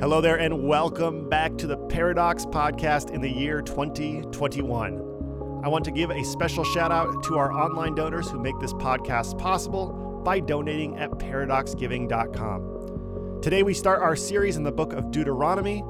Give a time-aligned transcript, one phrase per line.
[0.00, 5.60] Hello there, and welcome back to the Paradox Podcast in the year 2021.
[5.64, 8.72] I want to give a special shout out to our online donors who make this
[8.74, 13.40] podcast possible by donating at paradoxgiving.com.
[13.42, 15.82] Today, we start our series in the book of Deuteronomy,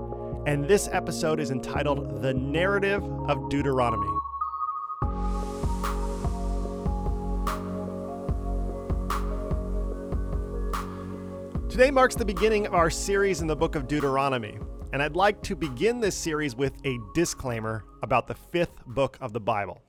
[0.47, 4.18] and this episode is entitled The Narrative of Deuteronomy.
[11.79, 14.59] Today marks the beginning of our series in the book of Deuteronomy,
[14.93, 19.33] and I'd like to begin this series with a disclaimer about the fifth book of
[19.33, 19.81] the Bible.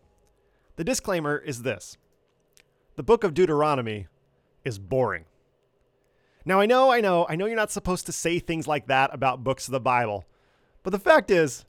[0.76, 1.98] The disclaimer is this
[2.95, 4.05] The book of Deuteronomy
[4.64, 5.26] is boring.
[6.45, 9.12] Now, I know, I know, I know you're not supposed to say things like that
[9.12, 10.28] about books of the Bible,
[10.84, 11.66] but the fact is,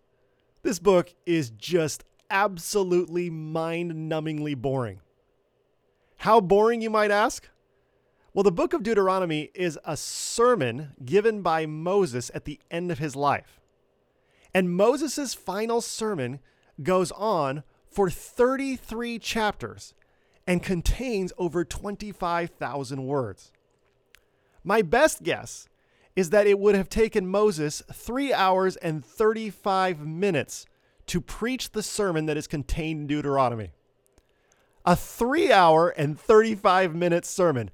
[0.63, 5.01] this book is just absolutely mind numbingly boring.
[6.19, 7.49] How boring, you might ask?
[8.33, 13.01] Well, the book of Deuteronomy is a sermon given by Moses at the end of
[13.01, 13.61] his life.
[14.55, 16.39] And Moses' final sermon
[16.81, 19.95] goes on for 33 chapters
[20.47, 23.53] and contains over 25,000 words.
[24.63, 25.69] My best guess
[26.15, 30.67] is that it would have taken Moses three hours and 35 minutes
[31.07, 33.73] to preach the sermon that is contained in Deuteronomy.
[34.85, 37.71] A three hour and 35 minute sermon.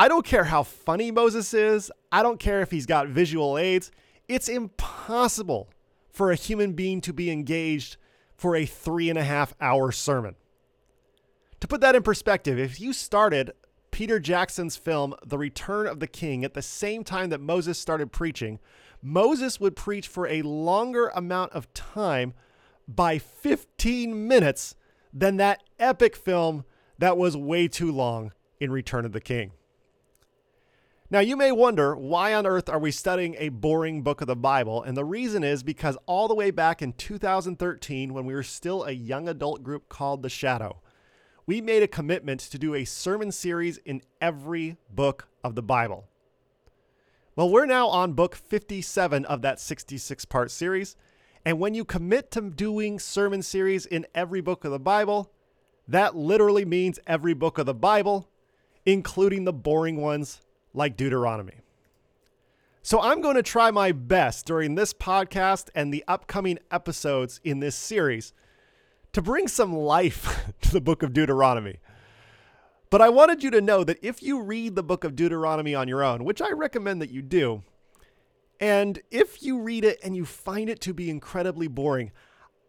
[0.00, 1.90] I don't care how funny Moses is.
[2.12, 3.90] I don't care if he's got visual aids.
[4.28, 5.68] It's impossible
[6.12, 7.96] for a human being to be engaged
[8.36, 10.36] for a three and a half hour sermon.
[11.60, 13.50] To put that in perspective, if you started
[13.90, 18.12] Peter Jackson's film, The Return of the King, at the same time that Moses started
[18.12, 18.60] preaching,
[19.02, 22.34] Moses would preach for a longer amount of time
[22.86, 24.76] by 15 minutes
[25.12, 26.64] than that epic film
[26.98, 29.50] that was way too long in Return of the King.
[31.10, 34.36] Now, you may wonder why on earth are we studying a boring book of the
[34.36, 34.82] Bible?
[34.82, 38.84] And the reason is because all the way back in 2013, when we were still
[38.84, 40.82] a young adult group called The Shadow,
[41.46, 46.04] we made a commitment to do a sermon series in every book of the Bible.
[47.36, 50.94] Well, we're now on book 57 of that 66 part series.
[51.42, 55.32] And when you commit to doing sermon series in every book of the Bible,
[55.86, 58.28] that literally means every book of the Bible,
[58.84, 60.42] including the boring ones
[60.74, 61.60] like Deuteronomy.
[62.82, 67.60] So I'm going to try my best during this podcast and the upcoming episodes in
[67.60, 68.32] this series
[69.12, 71.80] to bring some life to the book of Deuteronomy.
[72.90, 75.88] But I wanted you to know that if you read the book of Deuteronomy on
[75.88, 77.62] your own, which I recommend that you do,
[78.60, 82.10] and if you read it and you find it to be incredibly boring,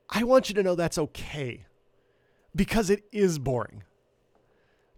[0.09, 1.65] I want you to know that's okay
[2.55, 3.83] because it is boring.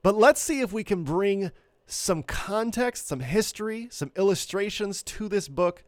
[0.02, 1.52] But let's see if we can bring
[1.91, 5.84] some context, some history, some illustrations to this book,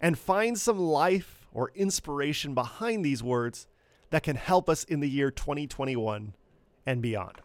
[0.00, 3.66] and find some life or inspiration behind these words
[4.10, 6.34] that can help us in the year 2021
[6.86, 7.40] and beyond.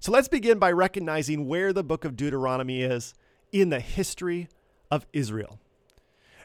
[0.00, 3.14] So let's begin by recognizing where the book of Deuteronomy is
[3.52, 4.48] in the history
[4.90, 5.60] of Israel.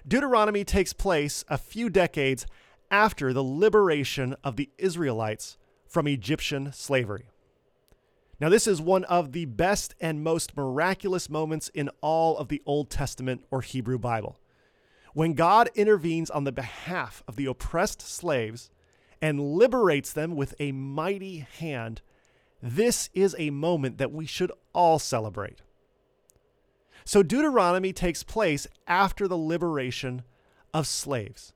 [0.07, 2.45] Deuteronomy takes place a few decades
[2.89, 7.29] after the liberation of the Israelites from Egyptian slavery.
[8.39, 12.61] Now, this is one of the best and most miraculous moments in all of the
[12.65, 14.39] Old Testament or Hebrew Bible.
[15.13, 18.69] When God intervenes on the behalf of the oppressed slaves
[19.19, 22.01] and liberates them with a mighty hand,
[22.61, 25.61] this is a moment that we should all celebrate.
[27.03, 30.21] So, Deuteronomy takes place after the liberation
[30.73, 31.53] of slaves.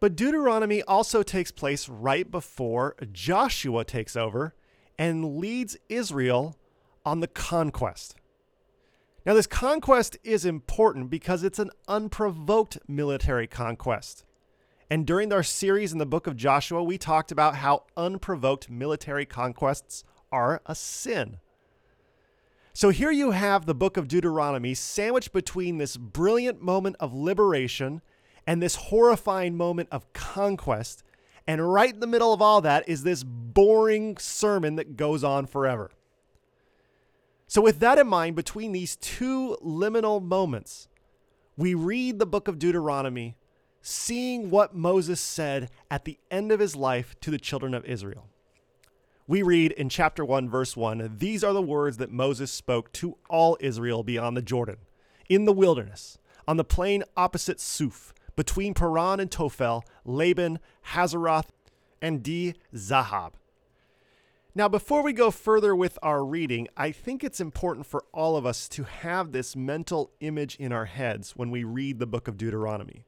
[0.00, 4.54] But Deuteronomy also takes place right before Joshua takes over
[5.02, 6.56] and leads Israel
[7.04, 8.14] on the conquest.
[9.26, 14.24] Now, this conquest is important because it's an unprovoked military conquest.
[14.88, 19.26] And during our series in the book of Joshua, we talked about how unprovoked military
[19.26, 21.38] conquests are a sin.
[22.72, 28.02] So here you have the book of Deuteronomy sandwiched between this brilliant moment of liberation
[28.46, 31.02] and this horrifying moment of conquest
[31.46, 35.46] and right in the middle of all that is this boring sermon that goes on
[35.46, 35.90] forever.
[37.46, 40.88] So, with that in mind, between these two liminal moments,
[41.56, 43.36] we read the book of Deuteronomy,
[43.82, 48.28] seeing what Moses said at the end of his life to the children of Israel.
[49.26, 53.18] We read in chapter 1, verse 1 These are the words that Moses spoke to
[53.28, 54.78] all Israel beyond the Jordan,
[55.28, 56.18] in the wilderness,
[56.48, 60.58] on the plain opposite Suph between Paran and Tophel, Laban,
[60.88, 61.48] Hazeroth,
[62.00, 63.34] and Di Zahab.
[64.54, 68.44] Now, before we go further with our reading, I think it's important for all of
[68.44, 72.36] us to have this mental image in our heads when we read the book of
[72.36, 73.06] Deuteronomy.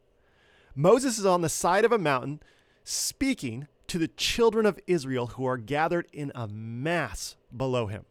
[0.75, 2.41] Moses is on the side of a mountain
[2.83, 8.07] speaking to the children of Israel who are gathered in a mass below him.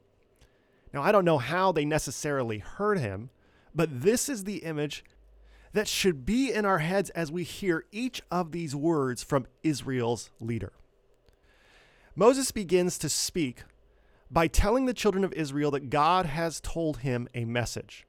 [0.93, 3.31] Now, I don't know how they necessarily heard him,
[3.73, 5.03] but this is the image
[5.73, 10.29] that should be in our heads as we hear each of these words from Israel's
[10.39, 10.73] leader.
[12.15, 13.63] Moses begins to speak
[14.29, 18.05] by telling the children of Israel that God has told him a message.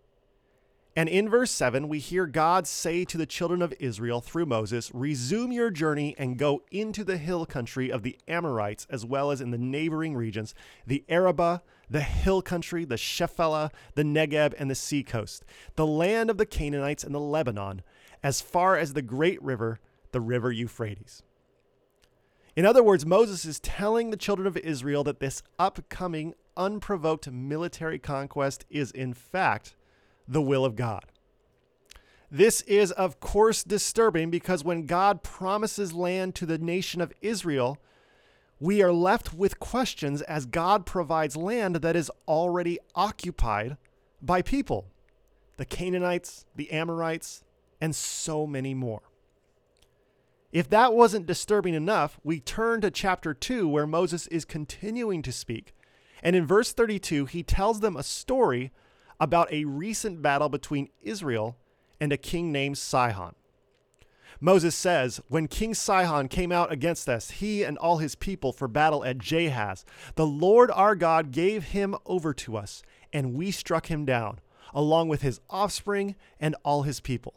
[0.97, 4.93] And in verse 7, we hear God say to the children of Israel through Moses,
[4.95, 9.41] Resume your journey and go into the hill country of the Amorites, as well as
[9.41, 10.55] in the neighboring regions,
[10.87, 15.45] the Arabah, the hill country, the Shephelah, the Negeb, and the seacoast,
[15.77, 17.83] the land of the Canaanites and the Lebanon,
[18.23, 19.81] as far as the great river,
[20.13, 21.23] the river Euphrates.
[22.57, 27.99] In other words, Moses is telling the children of Israel that this upcoming unprovoked military
[27.99, 29.75] conquest is, in fact,
[30.29, 31.05] the will of God.
[32.31, 37.79] This is, of course, disturbing because when God promises land to the nation of Israel,
[38.65, 43.77] we are left with questions as God provides land that is already occupied
[44.23, 44.87] by people
[45.59, 47.45] the Canaanites, the Amorites,
[47.79, 49.03] and so many more.
[50.51, 55.31] If that wasn't disturbing enough, we turn to chapter 2, where Moses is continuing to
[55.31, 55.75] speak.
[56.23, 58.73] And in verse 32, he tells them a story
[59.21, 61.59] about a recent battle between Israel
[62.01, 63.35] and a king named Sihon.
[64.41, 68.69] Moses says, When King Sihon came out against us, he and all his people for
[68.69, 69.85] battle at Jahaz,
[70.17, 72.83] the Lord our God gave him over to us,
[73.13, 74.41] and we struck him down,
[74.73, 77.35] along with his offspring and all his people.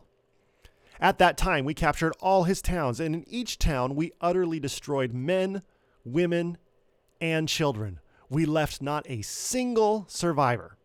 [1.00, 5.14] At that time, we captured all his towns, and in each town we utterly destroyed
[5.14, 5.62] men,
[6.04, 6.58] women,
[7.22, 8.00] and children.
[8.30, 10.78] We left not a single survivor.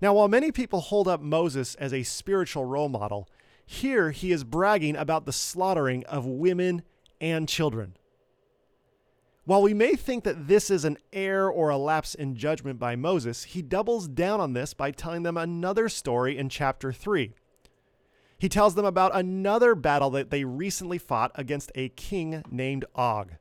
[0.00, 3.28] Now, while many people hold up Moses as a spiritual role model,
[3.66, 6.82] here he is bragging about the slaughtering of women
[7.20, 7.96] and children.
[9.46, 12.96] While we may think that this is an error or a lapse in judgment by
[12.96, 17.34] Moses, he doubles down on this by telling them another story in chapter 3.
[18.38, 23.32] He tells them about another battle that they recently fought against a king named Og.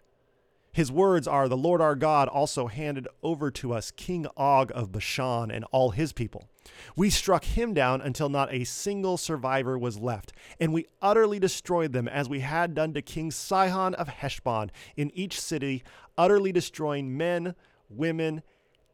[0.74, 4.92] His words are The Lord our God also handed over to us King Og of
[4.92, 6.50] Bashan and all his people.
[6.96, 11.94] We struck him down until not a single survivor was left, and we utterly destroyed
[11.94, 15.84] them as we had done to King Sihon of Heshbon in each city,
[16.18, 17.54] utterly destroying men,
[17.88, 18.42] women,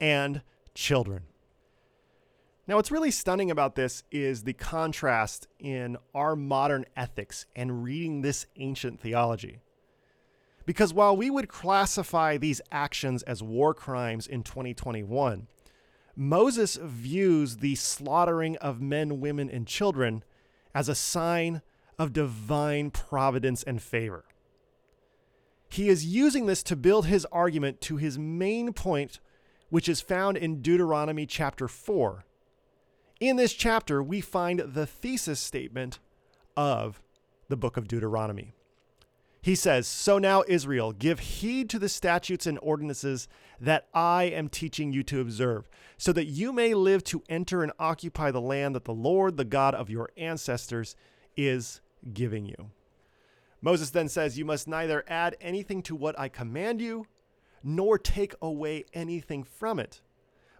[0.01, 0.41] and
[0.75, 1.23] children.
[2.67, 8.21] Now, what's really stunning about this is the contrast in our modern ethics and reading
[8.21, 9.61] this ancient theology.
[10.69, 15.47] Because while we would classify these actions as war crimes in 2021,
[16.15, 20.23] Moses views the slaughtering of men, women, and children
[20.75, 21.63] as a sign
[21.97, 24.25] of divine providence and favor.
[25.69, 29.19] He is using this to build his argument to his main point,
[29.71, 32.25] which is found in Deuteronomy chapter 4.
[33.19, 35.97] In this chapter, we find the thesis statement
[36.55, 37.01] of
[37.47, 38.53] the book of Deuteronomy.
[39.41, 43.27] He says, So now, Israel, give heed to the statutes and ordinances
[43.59, 47.71] that I am teaching you to observe, so that you may live to enter and
[47.79, 50.95] occupy the land that the Lord, the God of your ancestors,
[51.37, 51.81] is
[52.13, 52.71] giving you.
[53.61, 57.05] Moses then says, You must neither add anything to what I command you,
[57.63, 60.01] nor take away anything from it,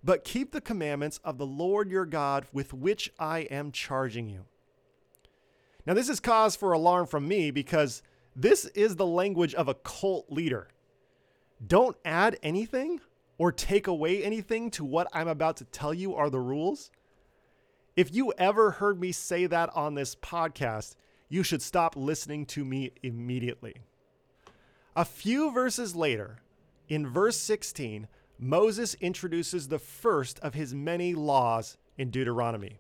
[0.04, 4.46] but keep the commandments of the Lord your God with which I am charging you.
[5.86, 8.02] Now, this is cause for alarm from me because
[8.36, 10.70] this is the language of a cult leader.
[11.66, 13.02] Don't add anything
[13.38, 16.92] or take away anything to what I'm about to tell you are the rules.
[17.96, 20.96] If you ever heard me say that on this podcast,
[21.28, 23.76] you should stop listening to me immediately.
[24.96, 26.40] A few verses later,
[26.88, 28.08] in verse 16,
[28.40, 32.80] Moses introduces the first of his many laws in Deuteronomy.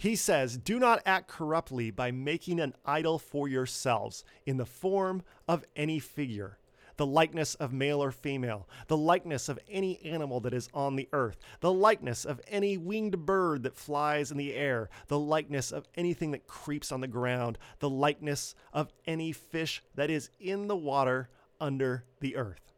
[0.00, 5.24] He says, Do not act corruptly by making an idol for yourselves in the form
[5.48, 6.58] of any figure,
[6.96, 11.08] the likeness of male or female, the likeness of any animal that is on the
[11.12, 15.88] earth, the likeness of any winged bird that flies in the air, the likeness of
[15.96, 20.76] anything that creeps on the ground, the likeness of any fish that is in the
[20.76, 21.28] water
[21.60, 22.68] under the earth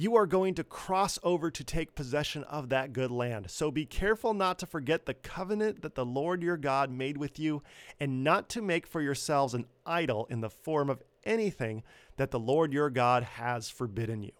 [0.00, 3.50] you are going to cross over to take possession of that good land.
[3.50, 7.36] So be careful not to forget the covenant that the Lord your God made with
[7.36, 7.64] you,
[7.98, 11.82] and not to make for yourselves an idol in the form of anything
[12.16, 14.30] that the Lord your God has forbidden you.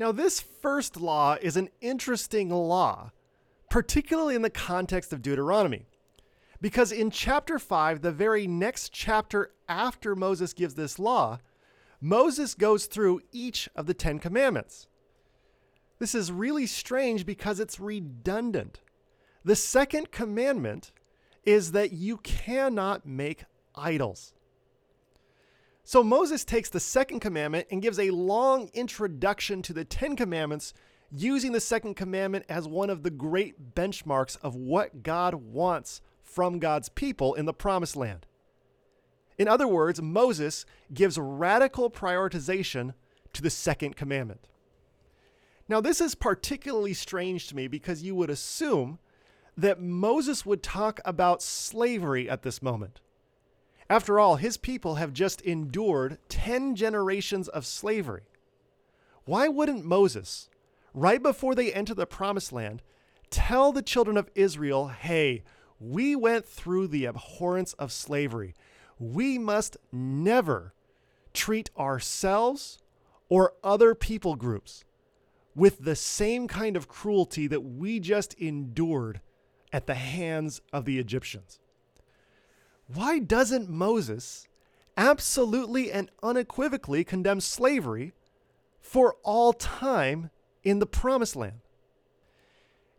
[0.00, 3.12] Now, this first law is an interesting law,
[3.70, 5.86] particularly in the context of Deuteronomy.
[6.60, 11.38] Because in chapter 5, the very next chapter after Moses gives this law,
[12.04, 14.88] Moses goes through each of the Ten Commandments.
[15.98, 18.82] This is really strange because it's redundant.
[19.42, 20.92] The second commandment
[21.44, 23.44] is that you cannot make
[23.74, 24.34] idols.
[25.82, 30.74] So Moses takes the second commandment and gives a long introduction to the Ten Commandments,
[31.10, 36.58] using the second commandment as one of the great benchmarks of what God wants from
[36.58, 38.26] God's people in the promised land.
[39.38, 42.94] In other words, Moses gives radical prioritization
[43.32, 44.46] to the second commandment.
[45.68, 48.98] Now, this is particularly strange to me because you would assume
[49.56, 53.00] that Moses would talk about slavery at this moment.
[53.88, 58.22] After all, his people have just endured 10 generations of slavery.
[59.24, 60.48] Why wouldn't Moses,
[60.92, 62.82] right before they enter the promised land,
[63.30, 65.44] tell the children of Israel, hey,
[65.80, 68.54] we went through the abhorrence of slavery.
[68.98, 70.74] We must never
[71.32, 72.78] treat ourselves
[73.28, 74.84] or other people groups
[75.54, 79.20] with the same kind of cruelty that we just endured
[79.72, 81.58] at the hands of the Egyptians.
[82.86, 84.46] Why doesn't Moses
[84.96, 88.12] absolutely and unequivocally condemn slavery
[88.80, 90.30] for all time
[90.62, 91.60] in the promised land?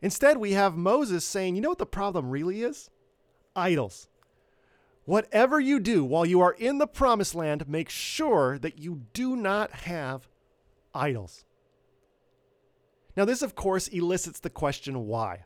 [0.01, 2.89] Instead, we have Moses saying, you know what the problem really is?
[3.55, 4.07] Idols.
[5.05, 9.35] Whatever you do while you are in the promised land, make sure that you do
[9.35, 10.27] not have
[10.93, 11.45] idols.
[13.15, 15.45] Now, this, of course, elicits the question why?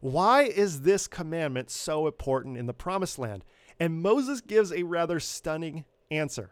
[0.00, 3.44] Why is this commandment so important in the promised land?
[3.78, 6.50] And Moses gives a rather stunning answer.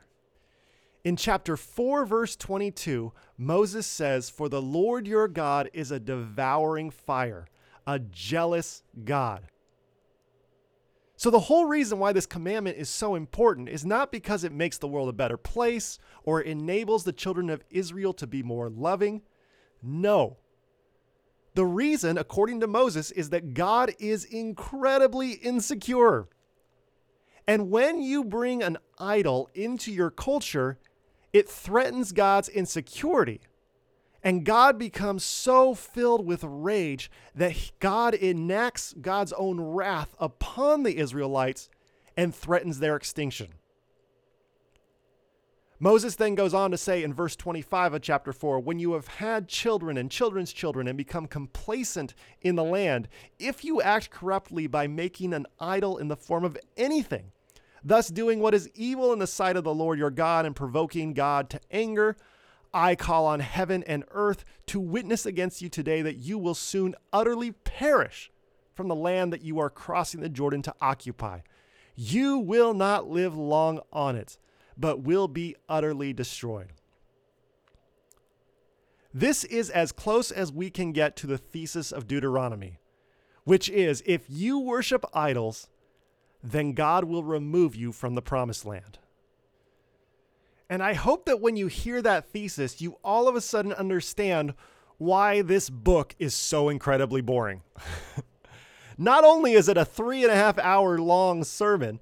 [1.04, 6.90] In chapter 4, verse 22, Moses says, For the Lord your God is a devouring
[6.90, 7.46] fire,
[7.86, 9.44] a jealous God.
[11.18, 14.78] So, the whole reason why this commandment is so important is not because it makes
[14.78, 19.22] the world a better place or enables the children of Israel to be more loving.
[19.82, 20.36] No.
[21.54, 26.28] The reason, according to Moses, is that God is incredibly insecure.
[27.48, 30.78] And when you bring an idol into your culture,
[31.32, 33.40] it threatens God's insecurity.
[34.22, 40.96] And God becomes so filled with rage that God enacts God's own wrath upon the
[40.96, 41.70] Israelites
[42.16, 43.48] and threatens their extinction.
[45.80, 49.06] Moses then goes on to say in verse 25 of chapter 4 When you have
[49.06, 53.06] had children and children's children and become complacent in the land,
[53.38, 57.30] if you act corruptly by making an idol in the form of anything,
[57.84, 61.14] thus doing what is evil in the sight of the Lord your God and provoking
[61.14, 62.16] God to anger,
[62.72, 66.94] I call on heaven and earth to witness against you today that you will soon
[67.12, 68.30] utterly perish
[68.74, 71.40] from the land that you are crossing the Jordan to occupy.
[71.96, 74.38] You will not live long on it,
[74.76, 76.72] but will be utterly destroyed.
[79.12, 82.78] This is as close as we can get to the thesis of Deuteronomy,
[83.44, 85.68] which is if you worship idols,
[86.42, 88.98] then God will remove you from the promised land.
[90.70, 94.54] And I hope that when you hear that thesis, you all of a sudden understand
[94.98, 97.62] why this book is so incredibly boring.
[98.98, 102.00] Not only is it a three and a half hour long sermon,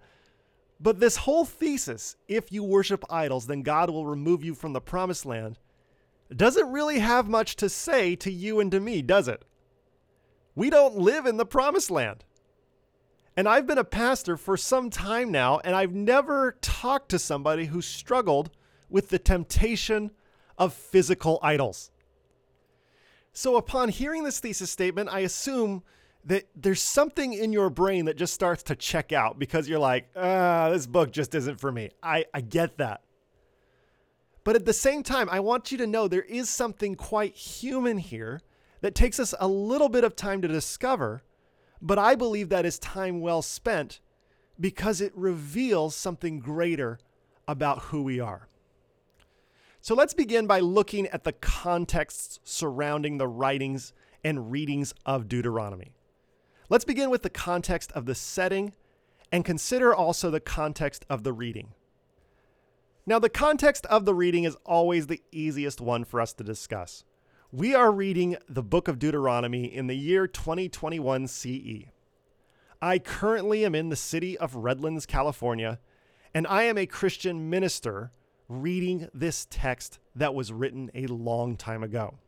[0.80, 4.80] but this whole thesis, if you worship idols, then God will remove you from the
[4.80, 5.58] promised land,
[6.35, 9.44] doesn't really have much to say to you and to me, does it?
[10.54, 12.25] We don't live in the promised land.
[13.36, 17.66] And I've been a pastor for some time now, and I've never talked to somebody
[17.66, 18.50] who struggled
[18.88, 20.10] with the temptation
[20.56, 21.90] of physical idols.
[23.34, 25.82] So, upon hearing this thesis statement, I assume
[26.24, 30.08] that there's something in your brain that just starts to check out because you're like,
[30.16, 31.90] ah, this book just isn't for me.
[32.02, 33.02] I, I get that.
[34.42, 37.98] But at the same time, I want you to know there is something quite human
[37.98, 38.40] here
[38.80, 41.22] that takes us a little bit of time to discover
[41.80, 44.00] but I believe that is time well spent
[44.59, 46.99] because it reveals something greater
[47.47, 48.49] about who we are.
[49.80, 53.92] So let's begin by looking at the contexts surrounding the writings
[54.25, 55.95] and readings of Deuteronomy.
[56.68, 58.73] Let's begin with the context of the setting
[59.30, 61.68] and consider also the context of the reading.
[63.06, 67.04] Now, the context of the reading is always the easiest one for us to discuss.
[67.56, 71.86] We are reading the book of Deuteronomy in the year 2021 CE.
[72.82, 75.78] I currently am in the city of Redlands, California,
[76.34, 78.12] and I am a Christian minister
[78.46, 82.18] reading this text that was written a long time ago.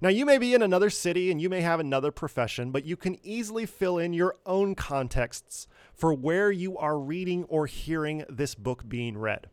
[0.00, 2.96] Now, you may be in another city and you may have another profession, but you
[2.96, 8.54] can easily fill in your own contexts for where you are reading or hearing this
[8.54, 9.48] book being read.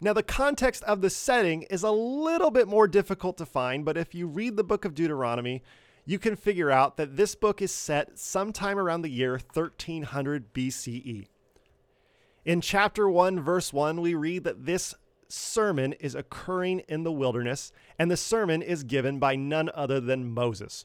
[0.00, 3.96] Now, the context of the setting is a little bit more difficult to find, but
[3.96, 5.62] if you read the book of Deuteronomy,
[6.04, 11.26] you can figure out that this book is set sometime around the year 1300 BCE.
[12.44, 14.94] In chapter 1, verse 1, we read that this
[15.28, 20.32] sermon is occurring in the wilderness, and the sermon is given by none other than
[20.32, 20.84] Moses.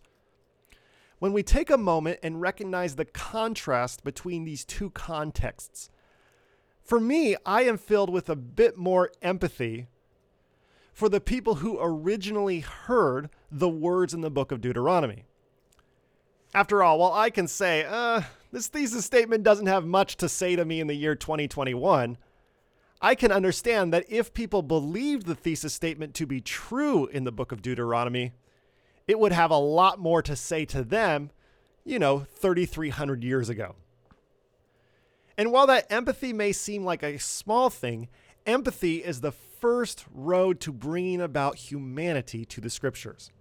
[1.20, 5.91] When we take a moment and recognize the contrast between these two contexts,
[6.84, 9.88] for me, I am filled with a bit more empathy
[10.94, 15.24] for the people who originally heard the words in the book of Deuteronomy.
[16.54, 18.22] After all, while I can say, uh,
[18.52, 22.18] this thesis statement doesn't have much to say to me in the year 2021,
[23.02, 27.32] I can understand that if people believed the thesis statement to be true in the
[27.32, 28.34] book of Deuteronomy,
[29.08, 31.32] it would have a lot more to say to them,
[31.84, 33.76] you know, 3,300 years ago.
[35.42, 38.10] And while that empathy may seem like a small thing,
[38.46, 43.32] empathy is the first road to bringing about humanity to the scriptures.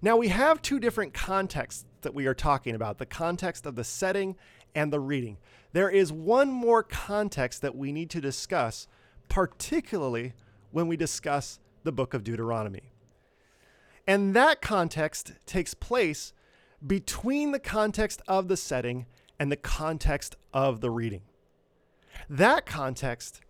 [0.00, 3.84] Now, we have two different contexts that we are talking about the context of the
[3.84, 4.34] setting
[4.74, 5.36] and the reading.
[5.74, 8.88] There is one more context that we need to discuss,
[9.28, 10.32] particularly
[10.70, 12.92] when we discuss the book of Deuteronomy.
[14.06, 16.32] And that context takes place
[16.86, 19.04] between the context of the setting
[19.38, 21.22] and the context of the reading.
[22.28, 23.40] That context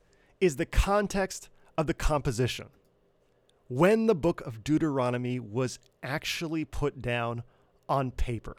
[0.40, 2.68] is the context of the composition.
[3.68, 7.42] When the book of Deuteronomy was actually put down
[7.88, 8.56] on paper.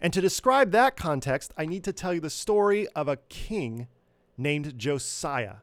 [0.00, 3.88] And to describe that context, I need to tell you the story of a king
[4.36, 5.56] named Josiah,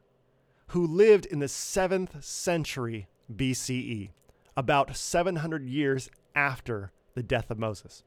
[0.67, 4.09] who lived in the 7th century BCE,
[4.57, 8.03] about 700 years after the death of Moses.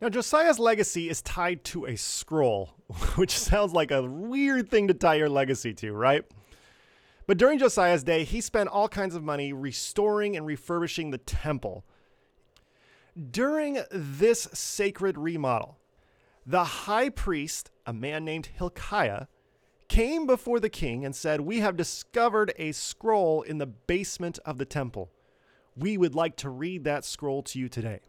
[0.00, 2.74] Now, Josiah's legacy is tied to a scroll,
[3.16, 6.24] which sounds like a weird thing to tie your legacy to, right?
[7.26, 11.84] But during Josiah's day, he spent all kinds of money restoring and refurbishing the temple.
[13.30, 15.78] During this sacred remodel,
[16.46, 19.26] the high priest, a man named Hilkiah,
[19.88, 24.56] came before the king and said, We have discovered a scroll in the basement of
[24.58, 25.10] the temple.
[25.76, 28.00] We would like to read that scroll to you today.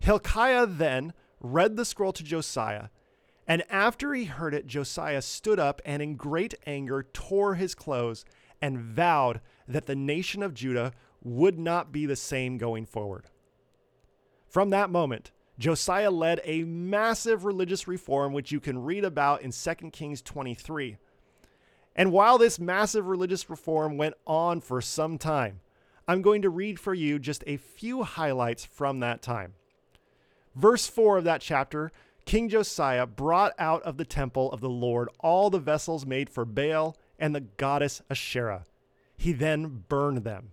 [0.00, 2.88] Hilkiah then read the scroll to Josiah,
[3.46, 8.24] and after he heard it, Josiah stood up and in great anger tore his clothes
[8.62, 13.26] and vowed that the nation of Judah would not be the same going forward.
[14.46, 19.52] From that moment, Josiah led a massive religious reform, which you can read about in
[19.52, 20.96] 2 Kings 23.
[21.94, 25.60] And while this massive religious reform went on for some time,
[26.08, 29.54] I'm going to read for you just a few highlights from that time.
[30.54, 31.92] Verse 4 of that chapter
[32.24, 36.44] King Josiah brought out of the temple of the Lord all the vessels made for
[36.44, 38.64] Baal and the goddess Asherah.
[39.16, 40.52] He then burned them.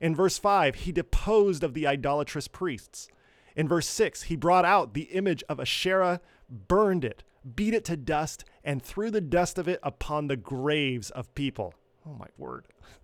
[0.00, 3.08] In verse 5, he deposed of the idolatrous priests.
[3.56, 7.22] In verse 6, he brought out the image of Asherah, burned it,
[7.54, 11.74] beat it to dust, and threw the dust of it upon the graves of people.
[12.06, 12.66] Oh my word.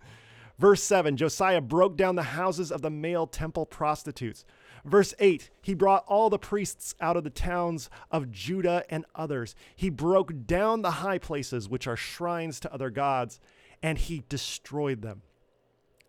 [0.58, 4.44] Verse 7 Josiah broke down the houses of the male temple prostitutes,
[4.86, 9.56] Verse 8 He brought all the priests out of the towns of Judah and others.
[9.74, 13.40] He broke down the high places, which are shrines to other gods,
[13.82, 15.22] and he destroyed them.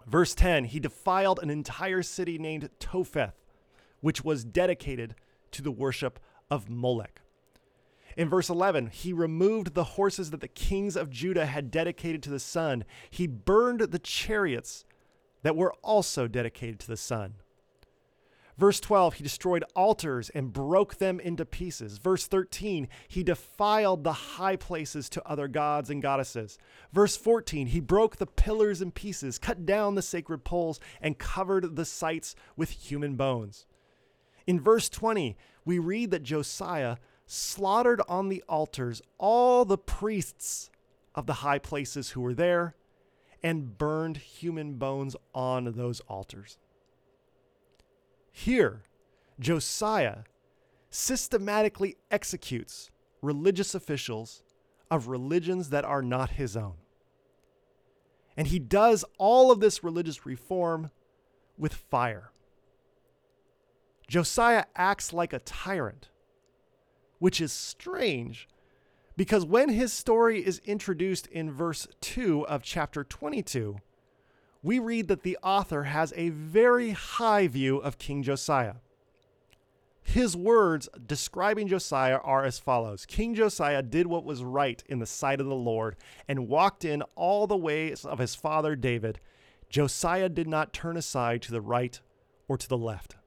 [0.06, 3.34] Verse 10 He defiled an entire city named Topheth,
[4.00, 5.16] which was dedicated
[5.52, 6.20] to the worship
[6.52, 7.22] of Molech.
[8.18, 12.32] In verse 11, he removed the horses that the kings of Judah had dedicated to
[12.32, 12.84] the sun.
[13.12, 14.84] He burned the chariots
[15.44, 17.36] that were also dedicated to the sun.
[18.58, 22.00] Verse 12, he destroyed altars and broke them into pieces.
[22.00, 26.58] Verse 13, he defiled the high places to other gods and goddesses.
[26.92, 31.76] Verse 14, he broke the pillars in pieces, cut down the sacred poles, and covered
[31.76, 33.68] the sites with human bones.
[34.48, 40.72] In verse 20, we read that Josiah slaughtered on the altars all the priests
[41.14, 42.76] of the high places who were there
[43.44, 46.58] and burned human bones on those altars.
[48.32, 48.84] Here,
[49.40, 50.20] Josiah
[50.90, 52.90] systematically executes
[53.22, 54.42] religious officials
[54.90, 56.76] of religions that are not his own.
[58.38, 60.92] And he does all of this religious reform
[61.58, 62.32] with fire.
[64.08, 66.10] Josiah acts like a tyrant,
[67.20, 68.48] which is strange
[69.18, 73.78] because when his story is introduced in verse 2 of chapter 22,
[74.62, 78.76] we read that the author has a very high view of King Josiah.
[80.04, 85.06] His words describing Josiah are as follows King Josiah did what was right in the
[85.06, 89.20] sight of the Lord and walked in all the ways of his father David.
[89.70, 92.00] Josiah did not turn aside to the right
[92.48, 93.18] or to the left.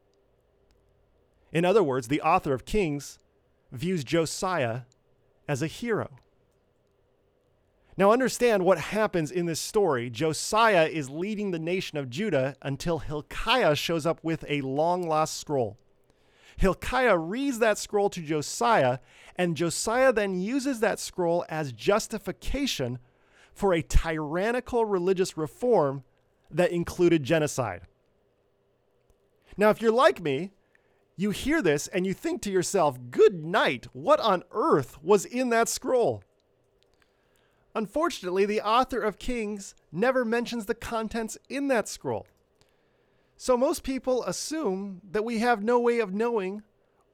[1.53, 3.19] In other words, the author of Kings
[3.73, 4.83] views Josiah
[5.49, 6.11] as a hero.
[7.97, 10.09] Now, understand what happens in this story.
[10.09, 15.39] Josiah is leading the nation of Judah until Hilkiah shows up with a long lost
[15.39, 15.77] scroll.
[16.57, 18.99] Hilkiah reads that scroll to Josiah,
[19.37, 22.99] and Josiah then uses that scroll as justification
[23.53, 26.05] for a tyrannical religious reform
[26.51, 27.83] that included genocide.
[29.57, 30.53] Now, if you're like me,
[31.21, 35.51] you hear this and you think to yourself, good night, what on earth was in
[35.51, 36.23] that scroll?
[37.75, 42.27] Unfortunately, the author of Kings never mentions the contents in that scroll.
[43.37, 46.63] So most people assume that we have no way of knowing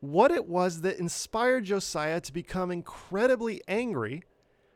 [0.01, 4.23] what it was that inspired Josiah to become incredibly angry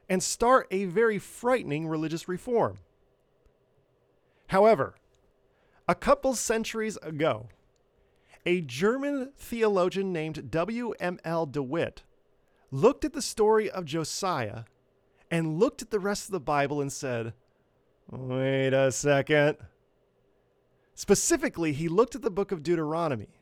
[0.09, 2.79] and start a very frightening religious reform.
[4.49, 4.97] However,
[5.87, 7.49] a couple centuries ago,
[8.47, 11.47] a German theologian named W.M.L.
[11.47, 12.03] de Wette
[12.71, 14.65] looked at the story of Josiah
[15.31, 17.35] and looked at the rest of the Bible and said,
[18.11, 19.57] Wait a second.
[20.95, 23.41] Specifically, he looked at the book of Deuteronomy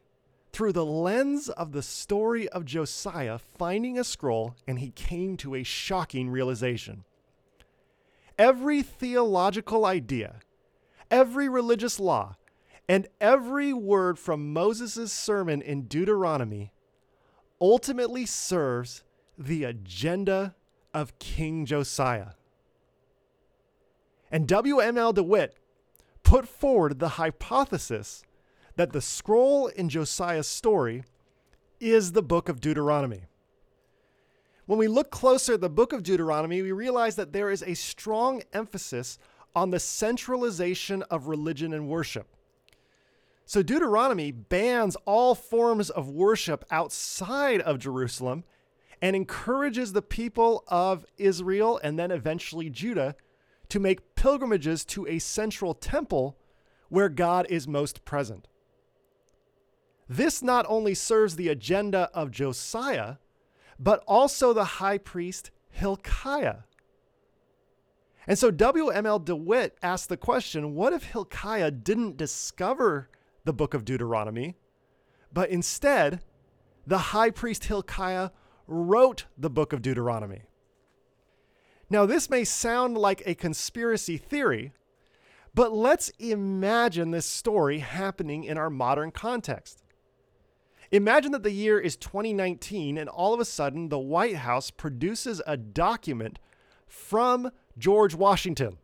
[0.53, 5.55] through the lens of the story of Josiah finding a scroll, and he came to
[5.55, 7.05] a shocking realization.
[8.39, 10.37] Every theological idea,
[11.11, 12.37] every religious law,
[12.89, 16.73] and every word from Moses' sermon in Deuteronomy
[17.61, 19.05] ultimately serves
[19.37, 20.55] the agenda
[20.95, 22.31] of King Josiah.
[24.31, 25.13] And W.M.L.
[25.13, 25.55] de Wette
[26.23, 28.23] put forward the hypothesis
[28.77, 31.05] that the scroll in Josiah's story
[31.81, 33.25] is the book of Deuteronomy.
[34.67, 37.75] When we look closer at the book of Deuteronomy, we realize that there is a
[37.75, 39.19] strong emphasis
[39.55, 42.29] on the centralization of religion and worship.
[43.49, 48.45] So, Deuteronomy bans all forms of worship outside of Jerusalem
[49.01, 53.17] and encourages the people of Israel and then eventually Judah
[53.71, 56.37] to make pilgrimages to a central temple
[56.91, 58.49] where God is most present.
[60.07, 63.17] This not only serves the agenda of Josiah,
[63.79, 66.65] but also the high priest Hilkiah.
[68.27, 69.21] And so W.M.L.
[69.21, 73.09] de Wette asked the question what if Hilkiah didn't discover
[73.45, 74.57] the book of Deuteronomy,
[75.33, 76.21] but instead
[76.87, 78.31] the high priest Hilkiah
[78.67, 80.43] wrote the book of Deuteronomy.
[81.91, 84.73] Now, this may sound like a conspiracy theory,
[85.55, 89.83] but let's imagine this story happening in our modern context.
[90.91, 95.43] Imagine that the year is 2019 and all of a sudden the White House produces
[95.47, 96.39] a document
[96.87, 98.79] from George Washington.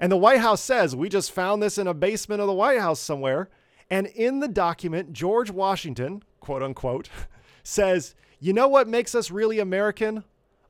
[0.00, 2.80] And the White House says, We just found this in a basement of the White
[2.80, 3.48] House somewhere.
[3.88, 7.08] And in the document, George Washington, quote unquote,
[7.62, 10.24] says, you know what makes us really American?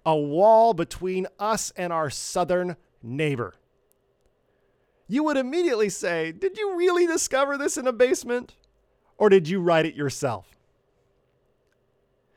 [0.05, 3.55] A wall between us and our southern neighbor.
[5.07, 8.57] You would immediately say, Did you really discover this in a basement?
[9.17, 10.57] Or did you write it yourself?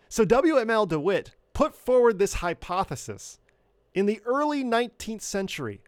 [0.07, 0.85] So W.M.L.
[0.85, 3.39] de Wette put forward this hypothesis
[3.95, 5.81] in the early 19th century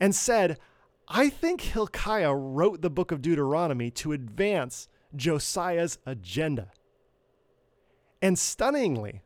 [0.00, 0.58] and said,
[1.08, 6.70] I think Hilkiah wrote the book of Deuteronomy to advance Josiah's agenda.
[8.22, 9.20] And stunningly,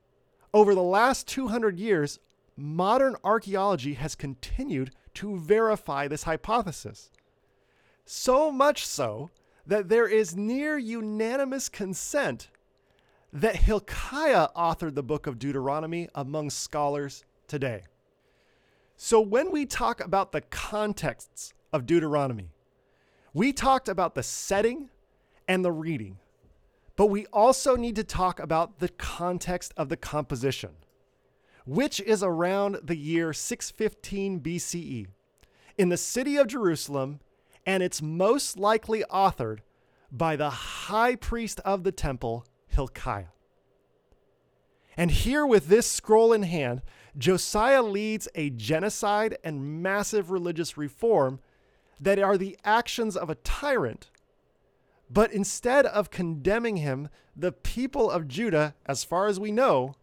[0.52, 2.18] over the last 200 years,
[2.57, 7.11] modern archaeology has continued to verify this hypothesis.
[8.04, 9.31] So much so
[9.66, 12.48] that there is near unanimous consent
[13.33, 17.83] that Hilkiah authored the book of Deuteronomy among scholars today.
[19.00, 22.50] So, when we talk about the contexts of Deuteronomy,
[23.32, 24.90] we talked about the setting
[25.46, 26.18] and the reading.
[26.96, 30.70] But we also need to talk about the context of the composition,
[31.64, 35.06] which is around the year 615 BCE
[35.78, 37.20] in the city of Jerusalem,
[37.64, 39.61] and it's most likely authored
[40.11, 43.26] by the high priest of the temple, Hilkiah.
[44.96, 46.82] And here, with this scroll in hand,
[47.18, 51.40] Josiah leads a genocide and massive religious reform
[52.00, 54.09] that are the actions of a tyrant
[55.11, 59.94] but instead of condemning him, the people of Judah, as far as we know,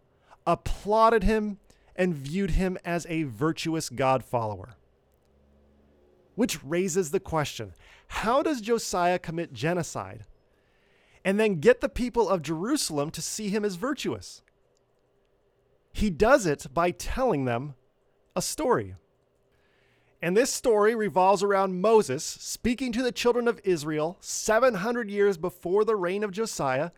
[0.47, 1.59] applauded him
[1.95, 4.75] and viewed him as a virtuous God follower.
[6.35, 7.73] Which raises the question
[8.07, 10.25] how does Josiah commit genocide
[11.23, 14.41] and then get the people of Jerusalem to see him as virtuous?
[15.95, 17.75] He does it by telling them
[18.35, 18.95] a story.
[20.21, 25.85] And this story revolves around Moses speaking to the children of Israel 700 years before
[25.85, 26.91] the reign of Josiah,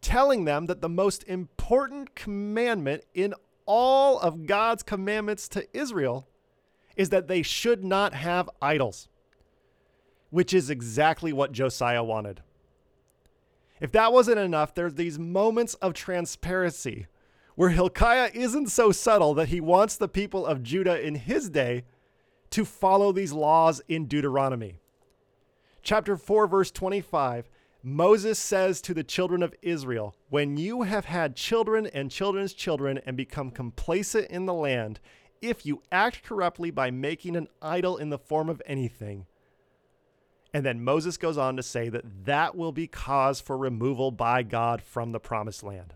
[0.00, 3.34] telling them that the most important commandment in
[3.66, 6.28] all of God's commandments to Israel
[6.94, 9.08] is that they should not have idols,
[10.30, 12.40] which is exactly what Josiah wanted.
[13.80, 17.08] If that wasn't enough, there's these moments of transparency
[17.54, 21.84] where Hilkiah isn't so subtle that he wants the people of Judah in his day
[22.50, 24.78] to follow these laws in Deuteronomy.
[25.82, 27.48] Chapter 4, verse 25
[27.86, 32.98] Moses says to the children of Israel, When you have had children and children's children
[33.04, 35.00] and become complacent in the land,
[35.42, 39.26] if you act corruptly by making an idol in the form of anything.
[40.54, 44.42] And then Moses goes on to say that that will be cause for removal by
[44.42, 45.92] God from the promised land.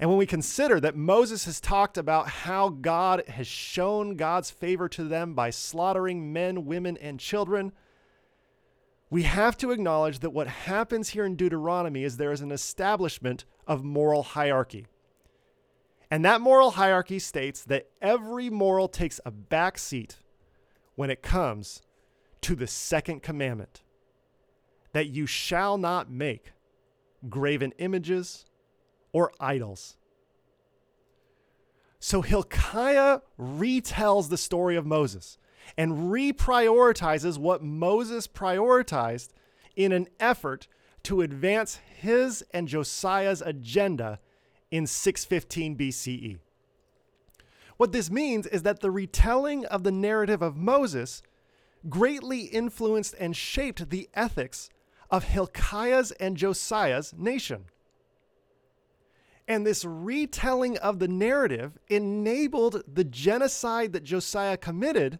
[0.00, 4.88] And when we consider that Moses has talked about how God has shown God's favor
[4.88, 7.72] to them by slaughtering men, women, and children,
[9.10, 13.44] we have to acknowledge that what happens here in Deuteronomy is there is an establishment
[13.66, 14.86] of moral hierarchy.
[16.10, 20.16] And that moral hierarchy states that every moral takes a back seat
[20.94, 21.82] when it comes
[22.40, 23.82] to the second commandment
[24.92, 26.52] that you shall not make
[27.28, 28.46] graven images
[29.12, 29.96] or idols.
[31.98, 35.36] So Hilkiah retells the story of Moses
[35.76, 39.28] and reprioritizes what Moses prioritized
[39.76, 40.66] in an effort
[41.04, 44.18] to advance his and Josiah's agenda
[44.70, 46.38] in 615 BCE.
[47.76, 51.22] What this means is that the retelling of the narrative of Moses
[51.88, 54.68] greatly influenced and shaped the ethics
[55.10, 57.64] of Hilkiah's and Josiah's nation.
[59.50, 65.18] And this retelling of the narrative enabled the genocide that Josiah committed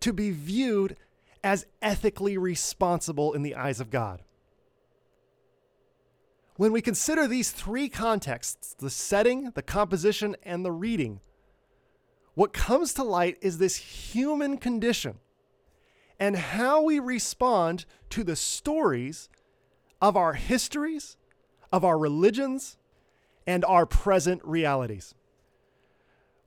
[0.00, 0.94] to be viewed
[1.42, 4.20] as ethically responsible in the eyes of God.
[6.56, 11.20] When we consider these three contexts the setting, the composition, and the reading
[12.34, 15.18] what comes to light is this human condition
[16.20, 19.30] and how we respond to the stories
[20.02, 21.16] of our histories,
[21.72, 22.76] of our religions,
[23.46, 25.14] and our present realities.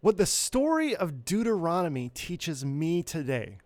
[0.02, 3.58] What the story of Deuteronomy teaches me today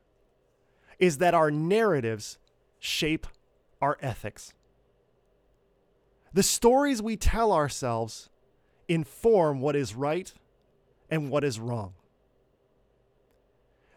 [0.98, 2.38] is that our narratives
[2.80, 3.28] shape
[3.82, 4.54] our ethics.
[6.34, 8.30] The stories we tell ourselves
[8.88, 10.34] inform what is right
[11.10, 11.94] and what is wrong.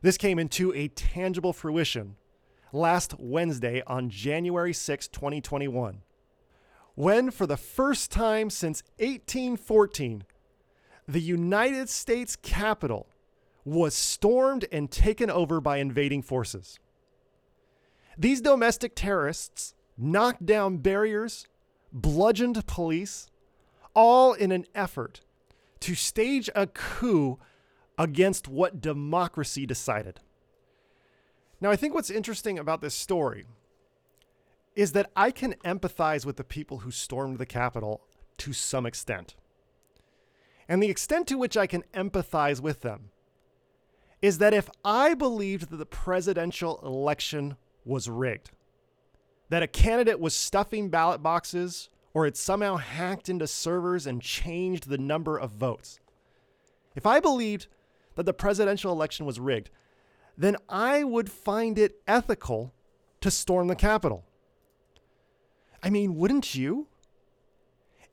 [0.00, 2.16] This came into a tangible fruition
[2.72, 6.02] last Wednesday on January 6, 2021,
[6.94, 10.24] when, for the first time since 1814,
[11.08, 13.08] the United States Capitol
[13.64, 16.78] was stormed and taken over by invading forces.
[18.18, 21.46] These domestic terrorists knocked down barriers,
[21.92, 23.28] bludgeoned police,
[23.94, 25.20] all in an effort
[25.80, 27.38] to stage a coup
[27.98, 30.20] against what democracy decided.
[31.60, 33.44] Now, I think what's interesting about this story
[34.74, 38.02] is that I can empathize with the people who stormed the Capitol
[38.38, 39.34] to some extent.
[40.68, 43.10] And the extent to which I can empathize with them
[44.22, 48.50] is that if I believed that the presidential election was rigged,
[49.48, 54.88] that a candidate was stuffing ballot boxes or had somehow hacked into servers and changed
[54.88, 55.98] the number of votes,
[56.94, 57.66] if I believed
[58.14, 59.70] that the presidential election was rigged,
[60.36, 62.72] then I would find it ethical
[63.20, 64.24] to storm the Capitol.
[65.82, 66.86] I mean, wouldn't you?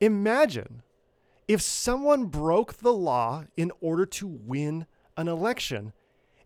[0.00, 0.82] Imagine
[1.46, 5.92] if someone broke the law in order to win an election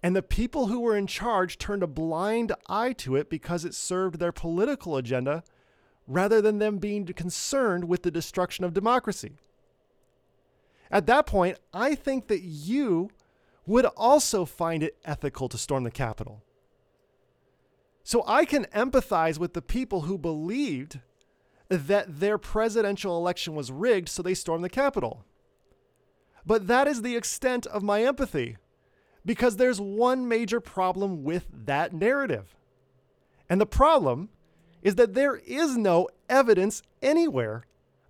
[0.03, 3.75] and the people who were in charge turned a blind eye to it because it
[3.75, 5.43] served their political agenda
[6.07, 9.33] rather than them being concerned with the destruction of democracy.
[10.91, 13.09] At that point, I think that you
[13.67, 16.43] would also find it ethical to storm the Capitol.
[18.03, 21.01] So I can empathize with the people who believed
[21.69, 25.25] that their presidential election was rigged, so they stormed the Capitol.
[26.47, 28.57] But that is the extent of my empathy
[29.25, 32.55] because there's one major problem with that narrative.
[33.49, 34.29] And the problem
[34.83, 37.65] is that there is no evidence anywhere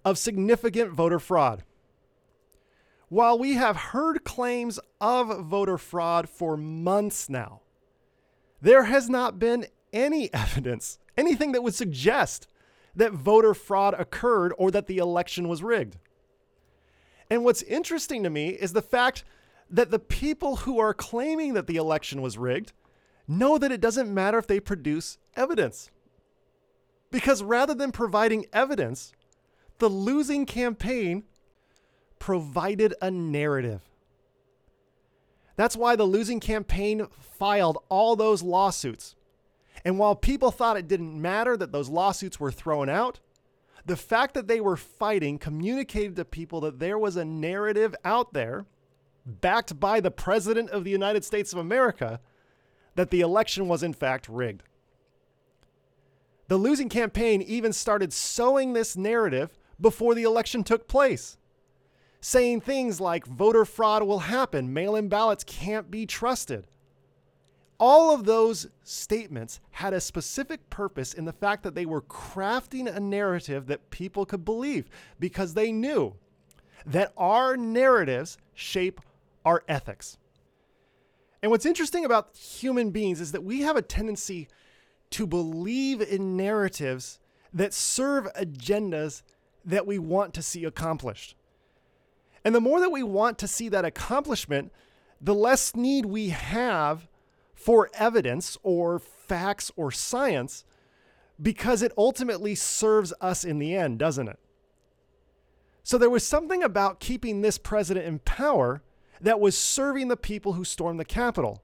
[0.05, 1.63] of significant voter fraud.
[3.09, 7.61] While we have heard claims of voter fraud for months now,
[8.61, 12.49] there has not been any evidence, anything that would suggest
[12.97, 15.99] that voter fraud occurred or that the election was rigged.
[17.31, 19.25] And what's interesting to me is the fact
[19.71, 22.73] that the people who are claiming that the election was rigged
[23.27, 25.91] know that it doesn't matter if they produce evidence.
[27.11, 29.13] Because rather than providing evidence,
[29.79, 31.25] the losing campaign
[32.19, 33.81] provided a narrative.
[35.57, 39.15] That's why the losing campaign filed all those lawsuits.
[39.85, 43.21] And while people thought it didn't matter that those lawsuits were thrown out,
[43.85, 48.33] the fact that they were fighting communicated to people that there was a narrative out
[48.33, 48.65] there,
[49.27, 52.21] backed by the President of the United States of America,
[52.95, 54.63] that the election was in fact rigged.
[56.49, 61.37] The losing campaign even started sowing this narrative before the election took place,
[62.21, 66.67] saying things like voter fraud will happen, mail in ballots can't be trusted.
[67.79, 72.95] All of those statements had a specific purpose in the fact that they were crafting
[72.95, 76.15] a narrative that people could believe because they knew
[76.87, 79.01] that our narratives shape
[79.45, 80.19] our ethics.
[81.43, 84.49] And what's interesting about human beings is that we have a tendency
[85.11, 87.19] to believe in narratives
[87.53, 89.23] that serve agendas
[89.65, 91.37] that we want to see accomplished.
[92.45, 94.73] And the more that we want to see that accomplishment,
[95.21, 97.09] the less need we have
[97.65, 100.65] for evidence or facts or science
[101.41, 104.39] because it ultimately serves us in the end, doesn't it?
[105.83, 108.83] So there was something about keeping this president in power
[109.19, 111.63] that was serving the people who stormed the Capitol.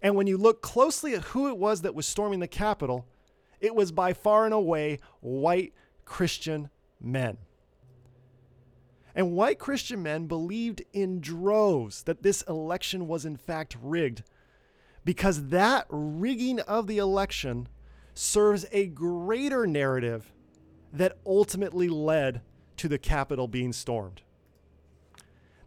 [0.00, 3.04] And when you look closely at who it was that was storming the Capitol,
[3.60, 5.72] it was by far and away white
[6.04, 7.38] Christian men.
[9.12, 14.22] And white Christian men believed in droves that this election was in fact rigged
[15.06, 17.68] because that rigging of the election
[18.12, 20.32] serves a greater narrative
[20.92, 22.40] that ultimately led
[22.76, 24.22] to the Capitol being stormed.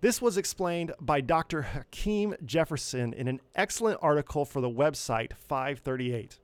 [0.01, 1.61] This was explained by Dr.
[1.61, 6.37] Hakeem Jefferson in an excellent article for the website 538.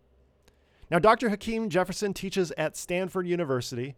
[0.89, 1.29] Now, Dr.
[1.29, 3.95] Hakeem Jefferson teaches at Stanford University,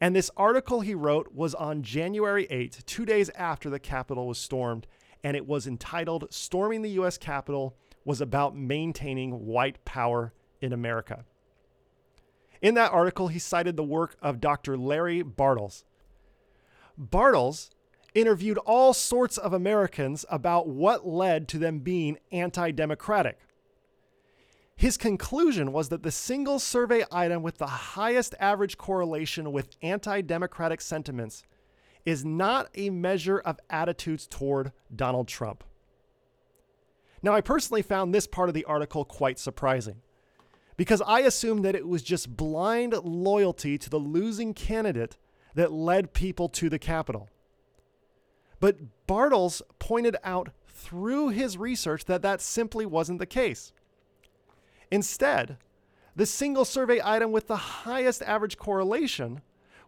[0.00, 4.38] and this article he wrote was on January 8, two days after the Capitol was
[4.38, 4.86] stormed,
[5.22, 7.18] and it was entitled Storming the U.S.
[7.18, 7.76] Capitol
[8.08, 11.26] was about maintaining white power in America.
[12.62, 14.78] In that article, he cited the work of Dr.
[14.78, 15.84] Larry Bartels.
[16.96, 17.70] Bartels
[18.14, 23.40] interviewed all sorts of Americans about what led to them being anti democratic.
[24.74, 30.22] His conclusion was that the single survey item with the highest average correlation with anti
[30.22, 31.42] democratic sentiments
[32.06, 35.62] is not a measure of attitudes toward Donald Trump.
[37.22, 40.02] Now, I personally found this part of the article quite surprising
[40.76, 45.16] because I assumed that it was just blind loyalty to the losing candidate
[45.54, 47.28] that led people to the Capitol.
[48.60, 53.72] But Bartels pointed out through his research that that simply wasn't the case.
[54.90, 55.58] Instead,
[56.14, 59.40] the single survey item with the highest average correlation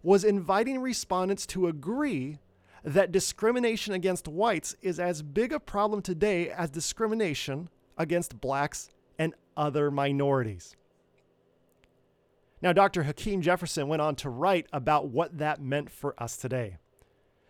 [0.03, 2.39] was inviting respondents to agree
[2.85, 8.89] that discrimination against whites is as big a problem today as discrimination against blacks
[9.19, 10.77] and other minorities.
[12.63, 13.05] Now, Dr.
[13.05, 16.77] Hakeem Jefferson went on to write about what that meant for us today.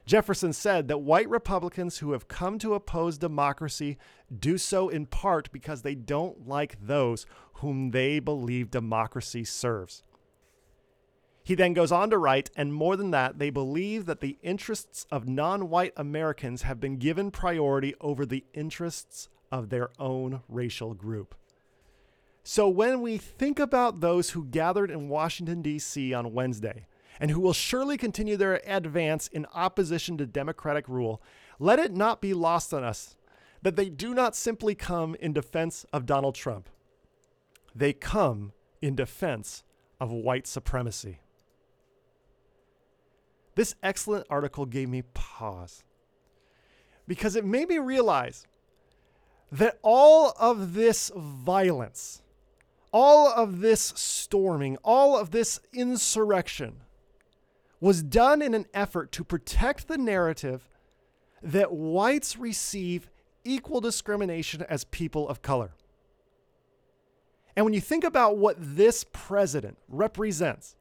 [0.06, 3.96] Jefferson said that white Republicans who have come to oppose democracy
[4.36, 10.02] do so in part because they don't like those whom they believe democracy serves.
[11.50, 15.04] He then goes on to write, and more than that, they believe that the interests
[15.10, 20.94] of non white Americans have been given priority over the interests of their own racial
[20.94, 21.34] group.
[22.44, 26.14] So when we think about those who gathered in Washington, D.C.
[26.14, 26.86] on Wednesday,
[27.18, 31.20] and who will surely continue their advance in opposition to democratic rule,
[31.58, 33.16] let it not be lost on us
[33.62, 36.68] that they do not simply come in defense of Donald Trump.
[37.74, 39.64] They come in defense
[39.98, 41.18] of white supremacy.
[43.60, 45.84] This excellent article gave me pause
[47.06, 48.46] because it made me realize
[49.52, 52.22] that all of this violence,
[52.90, 56.76] all of this storming, all of this insurrection
[57.80, 60.66] was done in an effort to protect the narrative
[61.42, 63.10] that whites receive
[63.44, 65.72] equal discrimination as people of color.
[67.54, 70.76] And when you think about what this president represents,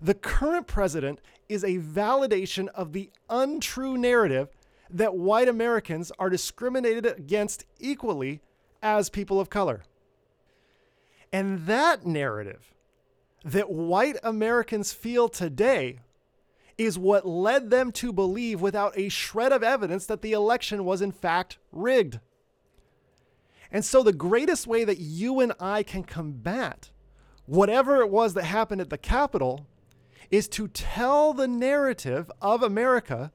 [0.00, 4.48] the current president is a validation of the untrue narrative
[4.88, 8.40] that white Americans are discriminated against equally
[8.82, 9.82] as people of color.
[11.32, 12.74] And that narrative
[13.44, 16.00] that white Americans feel today
[16.76, 21.02] is what led them to believe without a shred of evidence that the election was
[21.02, 22.20] in fact rigged.
[23.72, 26.90] And so, the greatest way that you and I can combat
[27.46, 29.66] whatever it was that happened at the Capitol
[30.30, 33.32] is to tell the narrative of America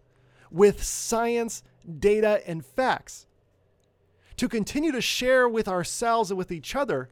[0.50, 1.64] with science,
[2.00, 3.26] data, and facts.
[4.38, 7.10] To continue to share with ourselves and with each other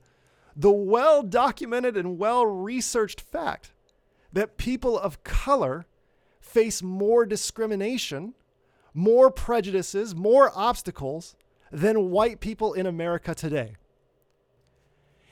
[0.55, 3.71] the well documented and well researched fact
[4.31, 5.85] that people of color
[6.39, 8.33] face more discrimination,
[8.93, 11.35] more prejudices, more obstacles
[11.71, 13.75] than white people in America today.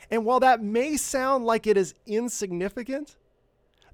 [0.10, 3.16] And while that may sound like it is insignificant,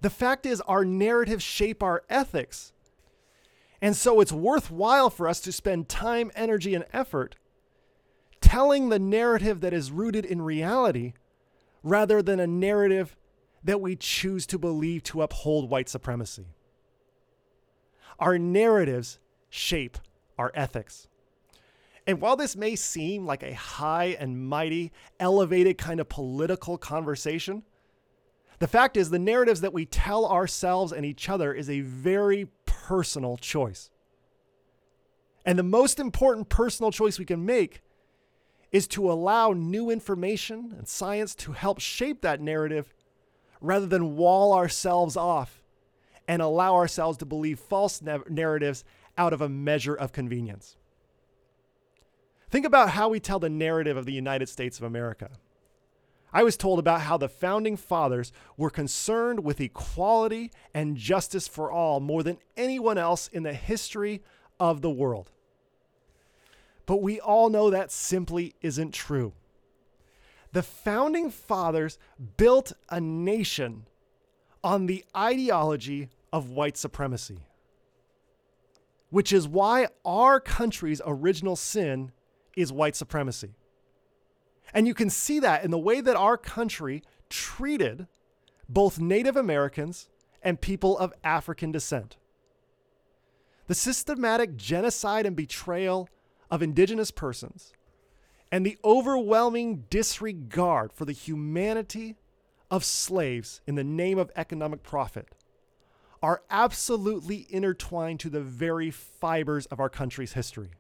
[0.08, 2.72] the fact is our narratives shape our ethics.
[3.82, 7.36] And so it's worthwhile for us to spend time, energy, and effort
[8.40, 11.12] telling the narrative that is rooted in reality
[11.84, 13.18] rather than a narrative
[13.66, 16.46] that we choose to believe to uphold white supremacy.
[18.18, 19.98] Our narratives shape
[20.38, 21.10] our ethics.
[22.08, 27.64] And while this may seem like a high and mighty, elevated kind of political conversation,
[28.60, 32.48] the fact is the narratives that we tell ourselves and each other is a very
[32.66, 33.90] personal choice.
[35.46, 37.82] And the most important personal choice we can make
[38.72, 42.94] is to allow new information and science to help shape that narrative
[43.62, 45.64] rather than wall ourselves off
[46.28, 48.84] and allow ourselves to believe false narratives
[49.18, 50.76] out of a measure of convenience.
[52.50, 55.30] Think about how we tell the narrative of the United States of America.
[56.34, 61.72] I was told about how the founding fathers were concerned with equality and justice for
[61.72, 64.22] all more than anyone else in the history
[64.60, 65.32] of the world.
[66.86, 69.34] But we all know that simply isn't true.
[70.54, 71.98] The founding fathers
[72.38, 73.86] built a nation
[74.64, 77.40] on the ideology of white supremacy,
[79.10, 82.12] which is why our country's original sin
[82.56, 83.56] is white supremacy.
[84.74, 88.08] And you can see that in the way that our country treated
[88.70, 90.10] both Native Americans
[90.42, 92.18] and people of African descent.
[93.68, 96.10] The systematic genocide and betrayal
[96.50, 97.74] of indigenous persons
[98.52, 102.16] and the overwhelming disregard for the humanity
[102.72, 105.28] of slaves in the name of economic profit
[106.22, 110.72] are absolutely intertwined to the very fibers of our country's history.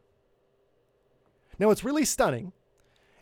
[1.60, 2.54] Now, what's really stunning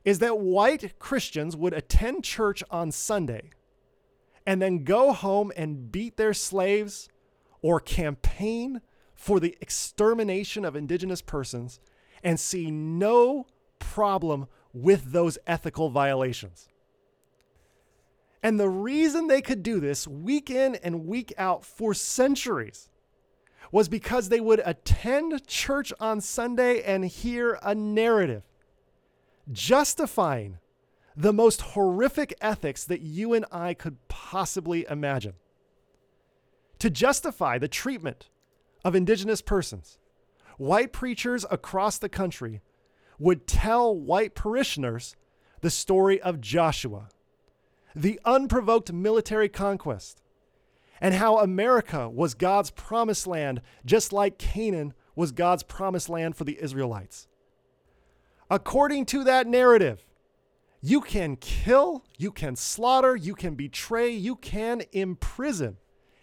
[0.05, 3.49] is that white Christians would attend church on Sunday
[4.45, 7.09] and then go home and beat their slaves
[7.63, 8.81] or campaign
[9.15, 11.79] for the extermination of indigenous persons
[12.23, 13.47] and see no
[13.79, 16.67] problem with those ethical violations.
[18.43, 22.89] And the reason they could do this week in and week out for centuries
[23.71, 28.43] was because they would attend church on Sunday and hear a narrative
[29.51, 30.57] justifying
[31.15, 35.33] the most horrific ethics that you and I could possibly imagine.
[36.79, 38.29] To justify the treatment
[38.83, 39.97] of indigenous persons,
[40.57, 42.61] white preachers across the country
[43.17, 45.15] would tell white parishioners
[45.61, 47.07] the story of Joshua,
[47.95, 50.21] the unprovoked military conquest,
[50.99, 56.43] and how America was God's promised land, just like Canaan was God's promised land for
[56.43, 57.27] the Israelites.
[58.49, 60.05] According to that narrative,
[60.81, 65.77] you can kill, you can slaughter, you can betray, you can imprison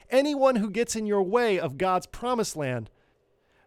[0.09, 2.91] anyone who gets in your way of God's promised land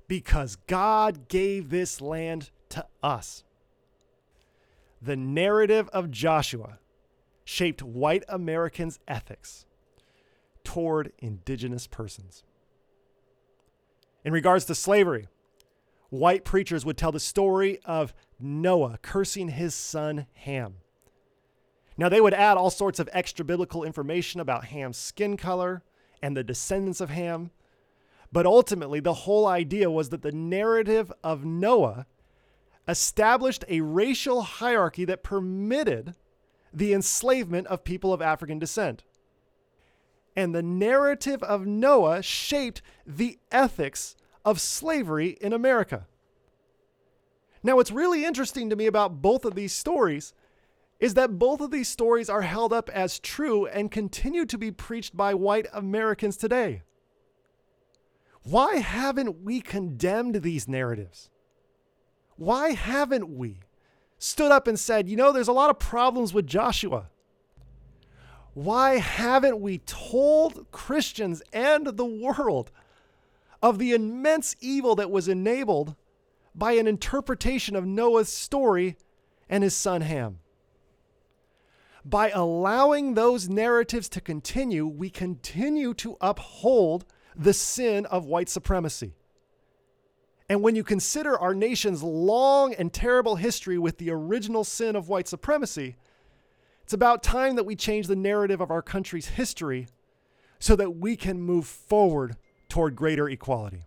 [0.08, 3.44] because God gave this land to us.
[5.02, 6.80] The narrative of Joshua
[7.44, 9.66] shaped white Americans' ethics
[10.64, 12.44] toward indigenous persons.
[14.24, 15.28] In regards to slavery,
[16.10, 20.76] white preachers would tell the story of Noah cursing his son Ham.
[21.98, 25.84] Now, they would add all sorts of extra biblical information about Ham's skin color
[26.22, 27.52] and the descendants of Ham.
[28.32, 32.06] But ultimately, the whole idea was that the narrative of Noah
[32.88, 36.16] established a racial hierarchy that permitted
[36.74, 39.04] the enslavement of people of African descent.
[40.36, 46.08] And the narrative of Noah shaped the ethics of slavery in America.
[47.66, 50.36] Now, what's really interesting to me about both of these stories
[51.00, 54.72] is that both of these stories are held up as true and continue to be
[54.72, 56.84] preached by white Americans today.
[58.44, 61.32] Why haven't we condemned these narratives?
[62.36, 63.62] Why haven't we
[64.20, 67.10] stood up and said, you know, there's a lot of problems with Joshua?
[68.54, 72.70] Why haven't we told Christians and the world
[73.64, 75.96] of the immense evil that was enabled
[76.56, 78.98] by an interpretation of Noah's story
[79.50, 80.40] and his son Ham?
[82.04, 89.16] By allowing those narratives to continue, we continue to uphold the sin of white supremacy.
[90.48, 95.10] And when you consider our nation's long and terrible history with the original sin of
[95.10, 95.96] white supremacy,
[96.84, 99.88] it's about time that we change the narrative of our country's history
[100.60, 102.38] so that we can move forward
[102.70, 103.86] toward greater equality.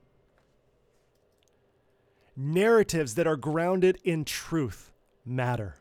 [2.41, 4.93] Narratives that are grounded in truth
[5.27, 5.77] matter.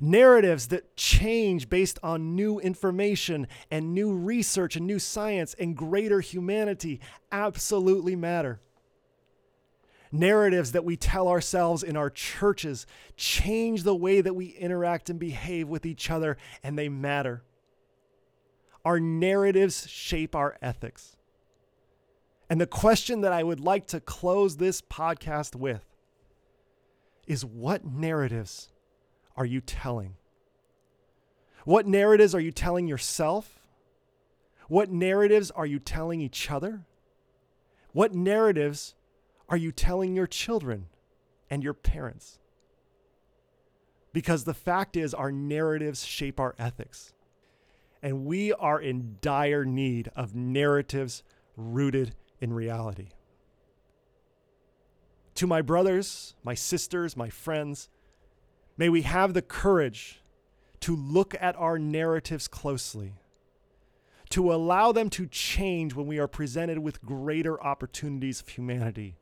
[0.00, 6.20] Narratives that change based on new information and new research and new science and greater
[6.20, 7.00] humanity
[7.30, 8.60] absolutely matter
[10.12, 15.18] narratives that we tell ourselves in our churches change the way that we interact and
[15.18, 17.42] behave with each other, and they matter.
[18.84, 21.16] Our narratives shape our ethics.
[22.50, 25.84] And the question that I would like to close this podcast with
[27.28, 28.70] is what narratives
[29.36, 30.16] are you telling?
[31.64, 33.60] What narratives are you telling yourself?
[34.66, 36.86] What narratives are you telling each other?
[37.92, 38.96] What narratives
[39.48, 40.86] are you telling your children
[41.48, 42.40] and your parents?
[44.12, 47.12] Because the fact is, our narratives shape our ethics.
[48.02, 51.22] And we are in dire need of narratives
[51.56, 53.08] rooted in reality.
[55.36, 57.88] To my brothers, my sisters, my friends,
[58.76, 60.20] may we have the courage
[60.80, 63.14] to look at our narratives closely,
[64.30, 69.16] to allow them to change when we are presented with greater opportunities of humanity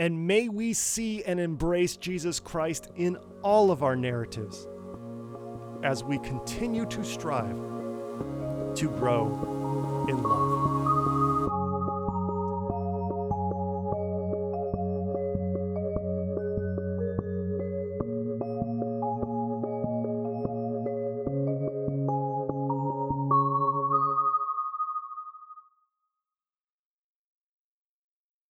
[0.00, 4.66] and may we see and embrace Jesus Christ in all of our narratives
[5.84, 7.54] as we continue to strive
[8.76, 10.59] to grow in love.